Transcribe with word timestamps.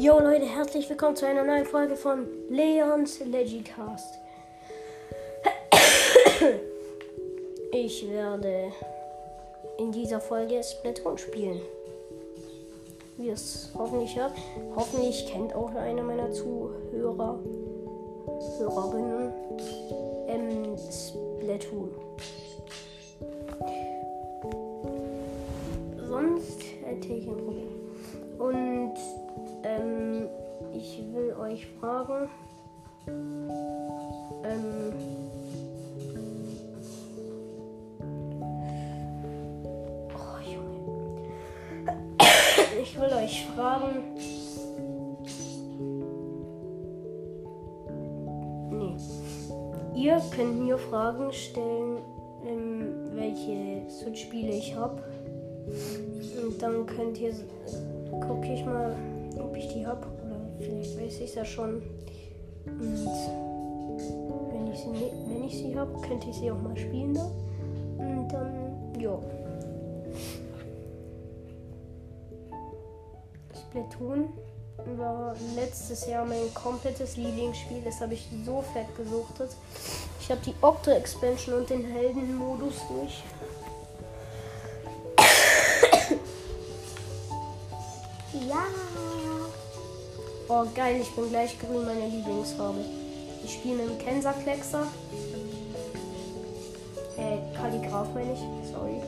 Jo 0.00 0.18
Leute, 0.18 0.46
herzlich 0.46 0.88
willkommen 0.88 1.14
zu 1.14 1.26
einer 1.26 1.44
neuen 1.44 1.66
Folge 1.66 1.94
von 1.94 2.26
Leons 2.48 3.20
Legicast. 3.20 4.14
Ich 7.70 8.10
werde 8.10 8.72
in 9.76 9.92
dieser 9.92 10.18
Folge 10.18 10.62
Splatoon 10.64 11.18
spielen. 11.18 11.60
Wie 13.18 13.26
ihr 13.26 13.34
es 13.34 13.68
hoffentlich 13.76 14.16
hört. 14.16 14.32
Hoffentlich 14.74 15.26
kennt 15.26 15.54
auch 15.54 15.74
einer 15.74 16.02
meiner 16.02 16.32
Zuhörer, 16.32 17.38
Hörerinnen, 18.58 19.32
ähm, 20.28 20.76
Splatoon. 20.78 21.90
Ich 42.92 43.00
will 43.00 43.12
euch 43.12 43.46
fragen. 43.54 44.02
Nee. 48.72 48.96
Ihr 49.94 50.20
könnt 50.34 50.60
mir 50.60 50.76
Fragen 50.76 51.32
stellen, 51.32 51.98
ähm, 52.44 53.04
welche 53.14 53.88
Switch-Spiele 53.88 54.50
ich 54.50 54.74
habe. 54.74 55.00
Und 56.42 56.60
dann 56.60 56.84
könnt 56.86 57.20
ihr 57.20 57.32
gucke 58.10 58.52
ich 58.52 58.64
mal, 58.64 58.96
ob 59.38 59.56
ich 59.56 59.68
die 59.68 59.86
habe. 59.86 60.04
Oder 60.26 60.40
vielleicht 60.58 61.00
weiß 61.00 61.20
ich 61.20 61.28
es 61.28 61.34
ja 61.36 61.44
schon. 61.44 61.82
Und 62.66 63.08
wenn 64.52 64.66
ich 64.72 64.80
sie, 64.80 65.68
sie 65.68 65.78
habe, 65.78 65.92
könnte 66.00 66.28
ich 66.28 66.36
sie 66.36 66.50
auch 66.50 66.60
mal 66.60 66.76
spielen 66.76 67.14
da. 67.14 67.30
Und 67.98 68.32
dann, 68.32 69.00
ja. 69.00 69.16
Splatoon 73.70 74.28
war 74.96 75.36
letztes 75.54 76.06
Jahr 76.06 76.24
mein 76.24 76.52
komplettes 76.54 77.16
Lieblingsspiel. 77.16 77.82
Das 77.84 78.00
habe 78.00 78.14
ich 78.14 78.28
so 78.44 78.64
fett 78.72 78.86
gesuchtet. 78.96 79.50
Ich 80.20 80.30
habe 80.30 80.40
die 80.44 80.54
Octo 80.60 80.90
Expansion 80.90 81.60
und 81.60 81.70
den 81.70 81.84
Heldenmodus 81.84 82.74
durch. 82.88 83.22
Ja. 88.48 88.64
Oh, 90.48 90.64
geil, 90.74 91.00
ich 91.00 91.10
bin 91.14 91.28
gleich 91.28 91.56
grün, 91.60 91.84
meine 91.84 92.08
Lieblingsfarbe. 92.08 92.80
Ich 93.44 93.54
spiele 93.54 93.76
mit 93.76 93.90
dem 93.90 93.98
Kenser 93.98 94.32
Kleckser. 94.32 94.86
Äh, 97.16 97.38
Kalligraph 97.56 98.08
meine 98.14 98.32
ich. 98.32 98.40
Sorry. 98.72 99.00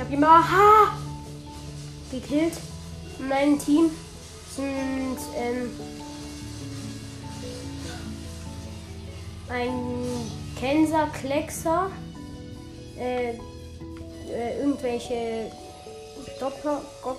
Ich 0.00 0.06
habe 0.06 0.14
ihn 0.14 0.24
aha, 0.24 0.96
gekillt. 2.10 2.54
Mein 3.18 3.58
Team 3.58 3.90
sind 4.56 5.18
ähm, 5.36 5.70
ein 9.50 10.32
Kenser 10.58 11.06
Kleckser, 11.08 11.90
äh, 12.98 13.32
äh, 14.32 14.60
irgendwelche 14.60 15.52
Doppel 16.40 16.78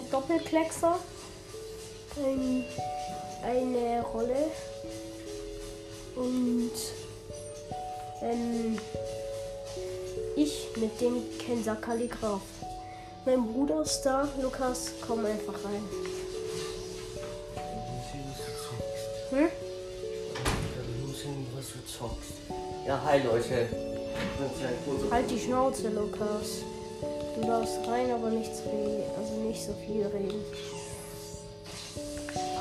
Doppelkleckser, 0.09 0.97
ein, 2.17 2.65
eine 3.43 4.01
Rolle 4.01 4.49
und 6.15 6.71
ähm, 8.23 8.79
ich 10.35 10.69
mit 10.77 10.99
dem 10.99 11.21
Kenser 11.37 11.75
Kalligraph. 11.75 12.41
Mein 13.25 13.45
Bruder 13.45 13.81
ist 13.83 14.01
da. 14.01 14.27
Lukas, 14.41 14.93
komm 15.05 15.25
einfach 15.25 15.53
rein. 15.63 15.83
Hm? 19.29 19.49
was 21.55 21.67
du 21.73 21.79
zockst. 21.85 22.33
Ja, 22.87 22.99
hi 23.05 23.19
Leute. 23.19 23.67
Halt 25.11 25.29
die 25.29 25.39
Schnauze, 25.39 25.89
Lukas. 25.89 26.63
Du 27.35 27.47
darfst 27.47 27.77
rein, 27.87 28.11
aber 28.11 28.29
nichts 28.29 28.61
reden. 28.65 29.03
Also 29.17 29.33
nicht 29.35 29.63
so 29.63 29.73
viel 29.85 30.05
reden. 30.07 30.43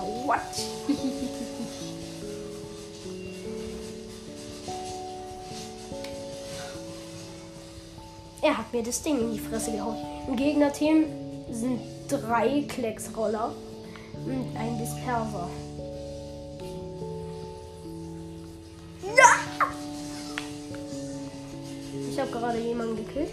Oh, 0.03 0.27
what? 0.27 0.41
Er 8.43 8.56
hat 8.56 8.73
mir 8.73 8.83
das 8.83 9.03
Ding 9.03 9.19
in 9.19 9.33
die 9.33 9.39
Fresse 9.39 9.73
gehauen. 9.73 9.97
Im 10.28 10.37
Gegnerteam 10.37 11.05
sind 11.51 11.81
drei 12.09 12.65
Klecksroller 12.69 13.53
und 14.25 14.56
ein 14.56 14.78
Disperser. 14.78 15.49
Ja! 19.17 19.71
Ich 22.11 22.19
habe 22.19 22.31
gerade 22.31 22.59
jemanden 22.59 22.97
gekillt. 22.97 23.31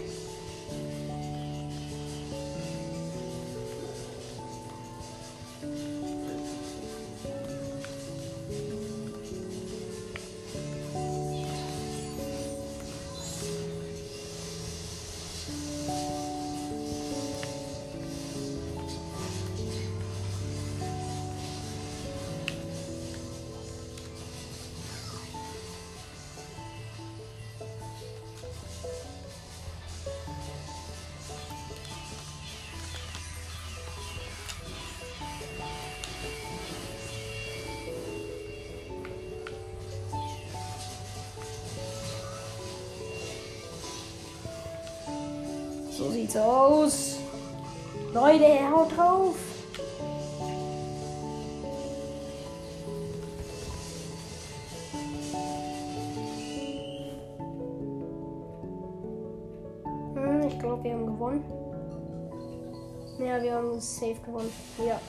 So 45.98 46.10
sieht's 46.10 46.36
aus. 46.36 47.16
Leute, 48.14 48.70
haut 48.70 48.96
drauf. 48.96 49.47
Glaube, 60.68 60.84
wir 60.84 60.92
haben 60.92 61.06
gewonnen. 61.06 61.44
Ja, 63.18 63.42
wir 63.42 63.54
haben 63.54 63.80
safe 63.80 64.20
gewonnen. 64.24 64.52
Ja. 64.86 65.00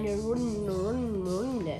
Eine 0.00 0.18
Runde, 0.18 0.72
Runde, 0.72 1.30
Runde. 1.30 1.74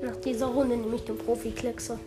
Nach 0.00 0.16
dieser 0.16 0.46
Runde 0.46 0.76
nehme 0.76 0.94
ich 0.94 1.04
den 1.04 1.18
Profi-Kleckser. 1.18 1.98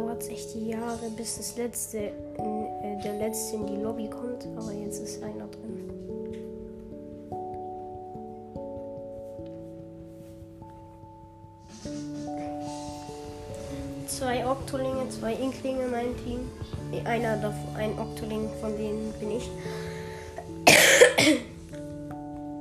Dauert 0.00 0.22
es 0.22 0.28
echt 0.28 0.54
Jahre, 0.54 1.10
bis 1.16 1.36
das 1.36 1.56
letzte, 1.56 1.98
äh, 1.98 3.02
der 3.04 3.18
letzte 3.18 3.56
in 3.56 3.66
die 3.66 3.76
Lobby 3.76 4.08
kommt. 4.08 4.46
Aber 4.56 4.72
jetzt 4.72 5.00
ist 5.00 5.22
einer 5.22 5.46
drin. 5.46 5.90
Zwei 14.06 14.46
Oktolinge, 14.46 15.08
zwei 15.10 15.34
Inklinge, 15.34 15.86
mein 15.90 16.16
Team. 16.24 16.50
Nee, 16.90 17.02
Einer 17.04 17.36
davon, 17.36 17.76
ein 17.76 17.98
Oktoling 17.98 18.48
von 18.60 18.76
denen 18.76 19.12
bin 19.20 19.30
ich. 19.32 19.48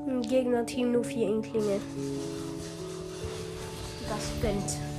Im 0.07 0.21
Gegnerteam 0.21 0.91
nur 0.91 1.03
vier 1.03 1.27
Inklinge. 1.27 1.79
Das 4.07 4.41
gönnt. 4.41 4.98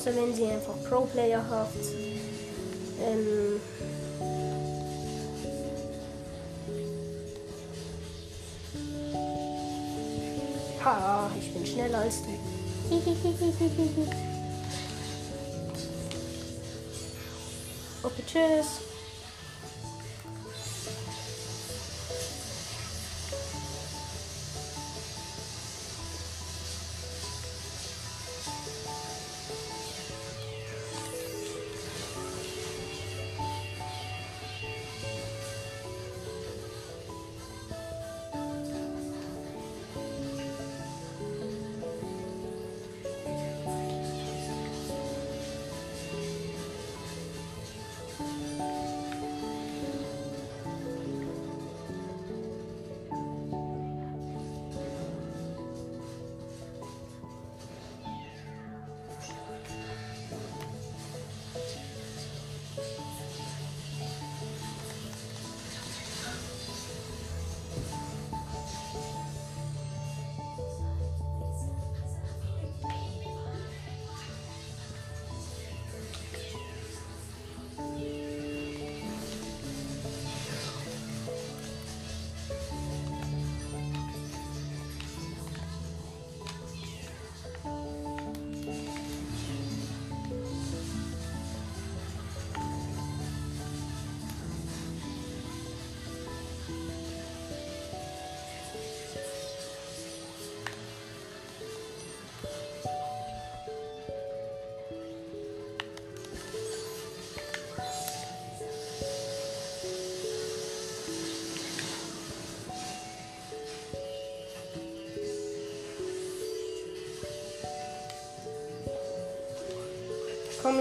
Außer 0.00 0.16
wenn 0.16 0.34
sie 0.34 0.46
einfach 0.46 0.72
Pro-Player 0.88 1.44
habt. 1.50 1.76
Ähm, 3.02 3.60
ha, 10.82 11.30
ich 11.38 11.52
bin 11.52 11.66
schneller 11.66 11.98
als 11.98 12.22
du. 12.22 12.30
Okay, 18.02 18.22
tschüss. 18.26 18.89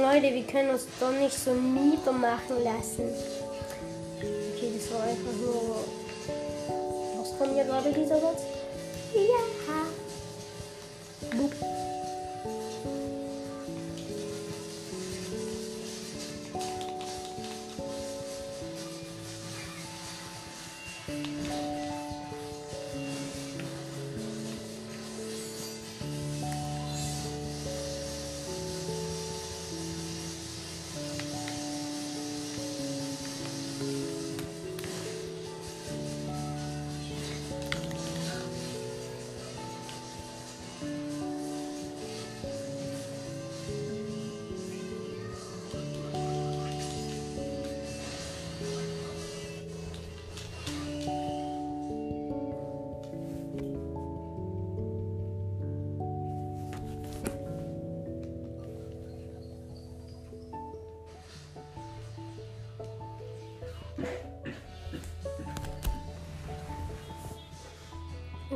Leute, 0.02 0.34
wir 0.34 0.44
können 0.44 0.70
uns 0.70 0.88
doch 1.00 1.12
nicht 1.12 1.38
so 1.38 1.52
niedermachen 1.54 2.64
lassen. 2.64 3.10
Okay, 4.20 4.72
das 4.76 4.94
war 4.94 5.04
einfach 5.04 5.34
nur. 5.42 5.84
Was 7.20 7.38
kommt 7.38 7.54
hier 7.54 7.66
gerade 7.66 7.92
dieser 7.92 8.20
Satz? 8.20 8.42
Ja. 9.14 9.49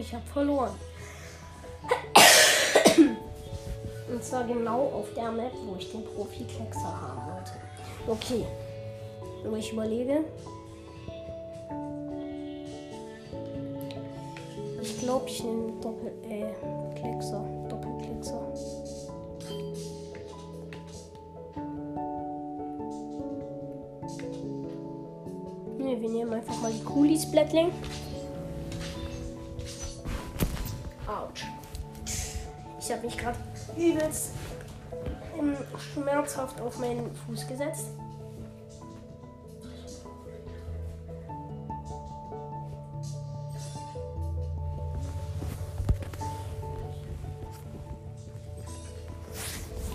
Ich 0.06 0.14
habe 0.14 0.26
verloren. 0.34 0.72
Und 4.12 4.22
zwar 4.22 4.44
genau 4.44 4.82
auf 4.82 5.14
der 5.16 5.32
Map, 5.32 5.54
wo 5.66 5.78
ich 5.78 5.90
den 5.94 6.04
Profi-Kleckser 6.04 7.02
haben 7.02 7.22
wollte. 7.32 7.52
Okay. 8.06 8.46
Und 9.46 9.58
ich 9.58 9.72
überlege. 9.72 10.26
Ich 14.82 15.00
glaube, 15.00 15.30
ich 15.30 15.42
nehme 15.42 15.72
Doppel, 15.82 16.12
äh, 16.30 17.00
Kleckser. 17.00 17.42
Doppelkleckser. 17.70 18.42
Ne, 25.78 26.02
wir 26.02 26.10
nehmen 26.10 26.34
einfach 26.34 26.62
mal 26.62 26.74
die 26.74 26.84
Coolies 26.84 27.26
Blattling. 27.32 27.72
Ich 32.94 32.98
habe 33.00 33.08
mich 33.08 33.18
gerade 33.18 33.38
übelst 33.76 34.34
schmerzhaft 35.94 36.62
auf 36.62 36.78
meinen 36.78 37.10
Fuß 37.26 37.48
gesetzt. 37.48 37.88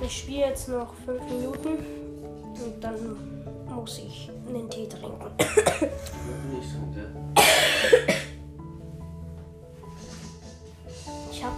Ich 0.03 0.19
spiele 0.19 0.47
jetzt 0.47 0.69
noch 0.69 0.93
fünf 1.05 1.23
Minuten 1.31 1.69
und 2.65 2.83
dann 2.83 3.17
muss 3.77 3.99
ich 3.99 4.29
einen 4.49 4.69
Tee 4.69 4.89
trinken. 4.89 5.31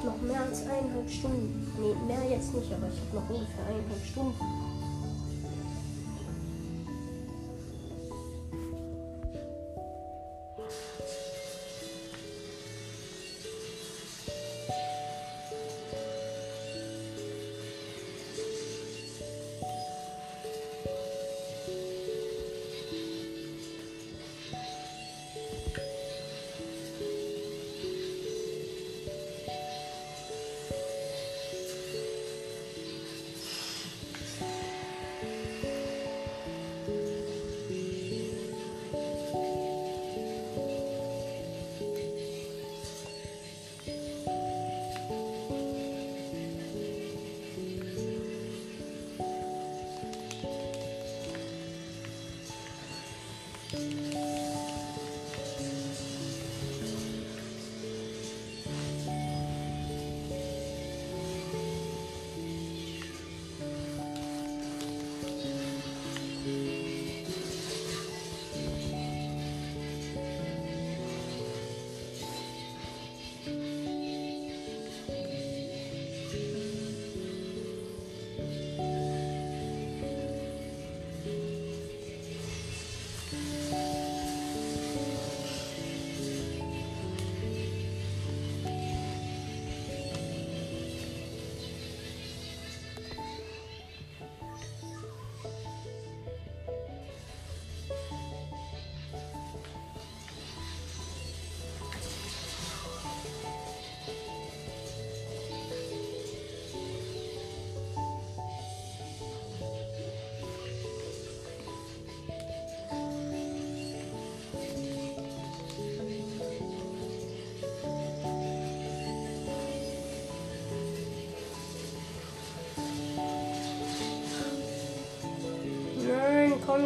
Habe 0.00 0.16
noch 0.16 0.23
mehr 0.23 0.40
als 0.40 0.62
eineinhalb 0.62 1.11
Stunden. 1.11 1.73
Nee, 1.78 1.95
mehr 2.07 2.30
jetzt 2.30 2.54
nicht, 2.54 2.73
aber 2.73 2.88
ich 2.88 3.00
habe 3.00 3.16
noch 3.16 3.28
ungefähr 3.28 3.66
eineinhalb 3.66 4.04
Stunden. 4.04 4.80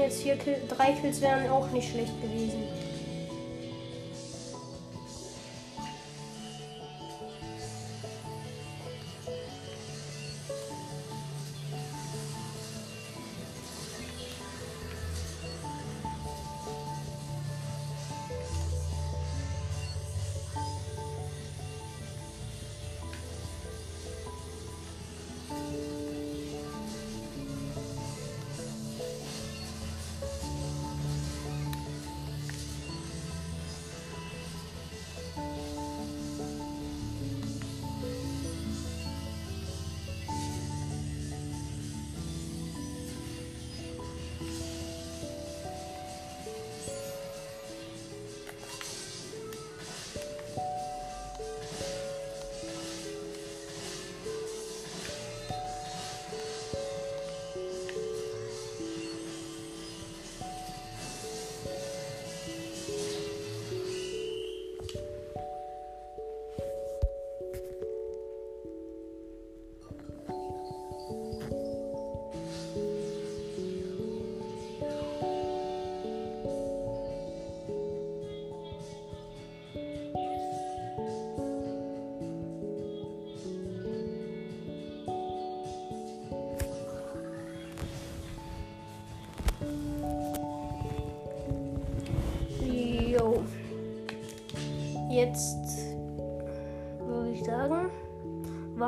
Jetzt 0.01 0.23
Kill, 0.23 0.57
drei 0.69 0.93
Kills 0.93 1.21
wären 1.21 1.49
auch 1.51 1.71
nicht 1.71 1.91
schlecht 1.91 2.21
gewesen. 2.21 2.63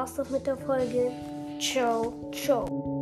War's 0.07 0.15
das 0.15 0.31
mit 0.31 0.47
der 0.47 0.57
Folge. 0.57 1.11
Ciao, 1.59 2.13
ciao. 2.33 2.96